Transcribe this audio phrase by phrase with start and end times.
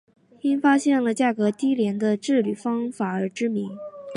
[0.41, 3.77] 因发现了价格低廉的制铝方法而知名。